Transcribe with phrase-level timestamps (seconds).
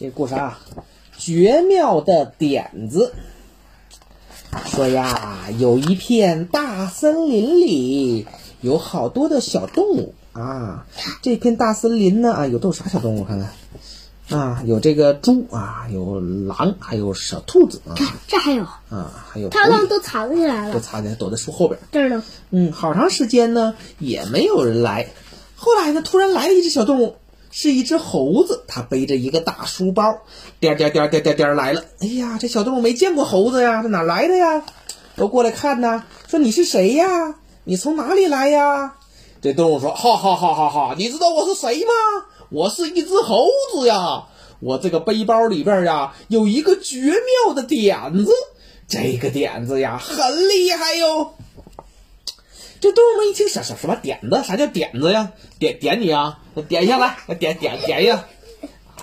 [0.00, 0.60] 这个故事啊，
[1.16, 3.14] 绝妙的点子。
[4.66, 8.24] 说呀，有一片大森林里
[8.60, 10.86] 有好多的小动物啊。
[11.20, 13.24] 这片大森林呢啊，有都有啥小动物？
[13.24, 21.80] 看看啊，有这个猪啊，有狼，还有小兔子啊这还有，啊，还有他们都藏起来了，都藏起来，躲在树后边。
[21.90, 22.22] 这儿呢。
[22.50, 25.08] 嗯，好长时间呢也没有人来。
[25.56, 27.16] 后来呢，突然来了一只小动物，
[27.50, 30.18] 是一只猴子，它背着一个大书包，
[30.60, 31.84] 颠颠颠颠颠颠来了。
[32.00, 34.62] 哎呀，这小动物没见过猴子呀，这哪来的呀？
[35.16, 37.34] 都过来看呐，说你是谁呀？
[37.64, 38.94] 你从哪里来呀？
[39.40, 40.94] 这动物说：哈哈哈哈哈！
[40.98, 41.92] 你知道我是谁吗？
[42.50, 44.24] 我是一只猴子呀！
[44.60, 48.32] 我这个背包里边呀有一个绝妙的点子，
[48.88, 51.34] 这个点子呀很厉害哟。
[52.80, 54.42] 这动物们一听什什什么点子？
[54.44, 55.32] 啥叫点子呀？
[55.58, 56.38] 点点你啊！
[56.68, 58.24] 点下来，点点点呀！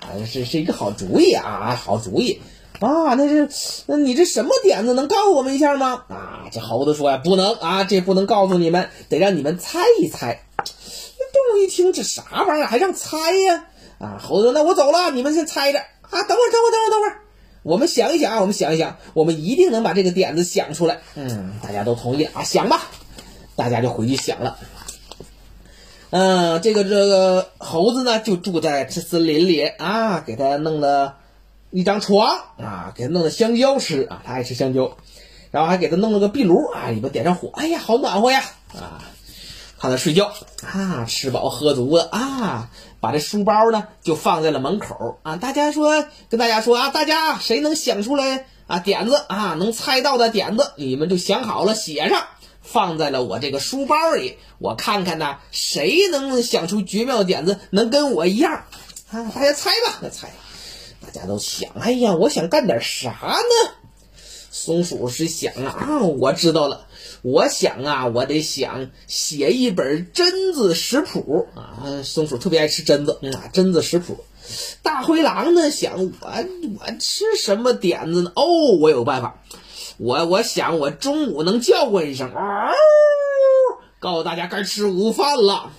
[0.00, 2.40] 啊，是是一个好主意啊，好主意
[2.80, 3.14] 啊！
[3.14, 3.48] 那是，
[3.86, 4.92] 那你这什么点子？
[4.94, 6.04] 能告诉我们一下吗？
[6.08, 10.42] 啊，这猴子说呀，不能啊，这不能告诉你们，得让你们猜一猜。
[10.58, 13.64] 那动物一听，这啥玩意儿，还让猜呀？
[13.98, 16.22] 啊，猴子，那我走了，你们先猜着啊。
[16.24, 17.20] 等会儿，等会儿，等会儿，等会儿，
[17.62, 21.00] 我们想一想啊，我们想一想，我们一定能把这个点子想出来。
[21.14, 22.90] 嗯，大家都同意啊，想吧。
[23.54, 24.56] 大家就回去想了，
[26.10, 31.16] 嗯，这个这个猴子呢，就住在这森林里啊，给他弄了
[31.70, 34.96] 一张床啊，给他弄了香蕉吃啊，他爱吃香蕉，
[35.50, 38.42] 然后还给他弄了个壁炉啊，里边点上火，哎呀，好暖和呀
[38.74, 39.04] 啊，
[39.78, 52.22] 他在睡觉啊，吃饱喝足了啊，把这书包呢就放在了门口啊，大家说跟大家说啊，大家谁能想出来啊点子啊，能猜到的点子，你们就想好了写上。
[52.62, 58.64] 放在了我这个书包里，我看看呢，谁能想出绝妙点子，能跟我一样
[59.10, 59.30] 啊？
[59.34, 60.28] 大家猜吧，猜，
[61.04, 63.72] 大家都想，哎呀，我想干点啥呢？
[64.50, 66.86] 松鼠是想啊，我知道了，
[67.22, 72.02] 我想啊，我得想写一本榛子食谱啊。
[72.04, 74.24] 松鼠特别爱吃榛子，啊，榛子食谱。
[74.82, 76.28] 大灰狼呢想，我
[76.78, 78.32] 我吃什么点子呢？
[78.36, 79.42] 哦，我有办法。
[80.02, 82.72] 我我想我中午能叫唤一声嗷，
[84.00, 85.70] 告诉大家该吃午饭了。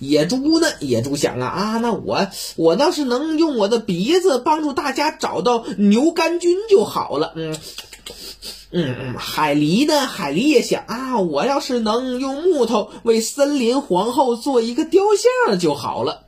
[0.00, 0.66] 野猪呢？
[0.80, 2.26] 野猪想啊啊，那我
[2.56, 7.34] 我倒是能用我的鼻子帮助大家找到牛肝菌就好了。
[7.36, 7.56] 嗯
[8.72, 10.00] 嗯嗯，海狸呢？
[10.04, 15.04] 海狸也想啊，我要是能用木头为森林皇后做一个雕
[15.46, 16.24] 像就好了。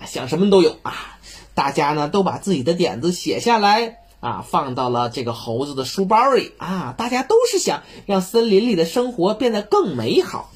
[0.00, 1.18] 啊，想什么都有啊！
[1.52, 3.98] 大家呢都把自己的点子写下来。
[4.20, 6.94] 啊，放到了这个猴子的书包里啊！
[6.96, 10.52] 大家都是想让森林里的生活变得更美好。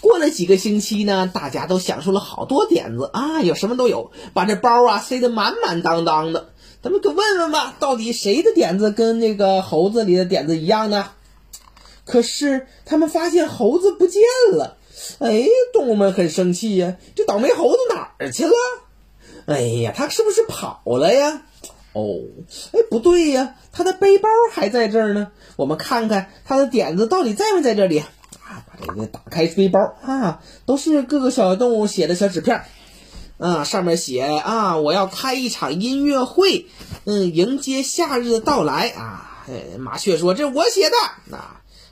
[0.00, 6.50] 过了几个星期呢，大家都想出了好多点子啊，有什么都有，把这包啊塞得满满当当的。
[6.82, 11.10] 咱们可问问吧，到底谁的点子跟那个猴子里的点子一样呢？
[12.04, 14.22] 可是他们发现猴子不见
[14.52, 14.76] 了，
[15.20, 18.52] 哎，动物们很生气呀，这倒霉猴子哪儿去了？
[19.46, 21.40] 哎呀，他是不是跑了呀？
[21.94, 22.20] 哦，
[22.72, 25.28] 哎，不对呀，他的背包还在这儿呢。
[25.56, 28.10] 我们看看他的点子到底在没在这里啊？
[28.66, 32.62] 把这个打开背包啊，都是各个小动物写的小纸片
[33.38, 36.66] 啊，上面写啊，我要开一场音乐会，
[37.04, 39.44] 嗯，迎接夏日的到来啊。
[39.48, 40.96] 哎，麻雀说这我写的。
[41.26, 41.38] 那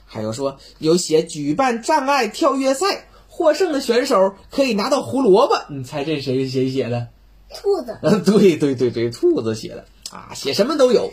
[0.05, 5.55] 还有说有写举办障碍跳跃赛，获胜的选手可以拿到胡萝卜。
[5.69, 7.07] 你猜这谁谁写的？
[7.55, 7.97] 兔子。
[8.03, 9.85] 嗯，对对对对，兔子写的。
[10.13, 11.11] 啊，写什么都有，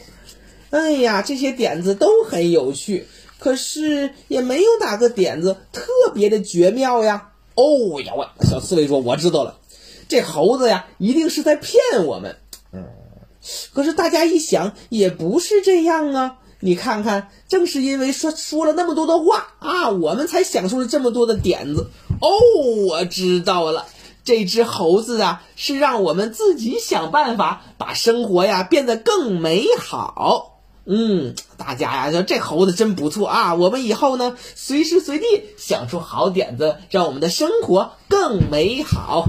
[0.68, 3.06] 哎呀，这些点子都很有趣，
[3.38, 7.30] 可是也没有哪个点子特别的绝妙呀。
[7.54, 9.58] 哦呀，我小刺猬说，我知道了，
[10.06, 12.36] 这猴子呀，一定是在骗我们。
[12.74, 12.84] 嗯，
[13.72, 16.36] 可是大家一想，也不是这样啊。
[16.60, 21.86] 你看看，正是因为说说了那么多的话啊，我们才想出了这么多的点子。
[22.20, 22.28] 哦，
[22.86, 23.86] 我知道了。
[24.30, 30.60] 这只猴子啊，是让我们自己想办法把生活呀变得更美好。
[30.86, 33.54] 嗯，大家呀，说这猴子真不错啊！
[33.56, 35.24] 我们以后呢，随时随地
[35.58, 39.26] 想出好点子，让我们的生活更美好。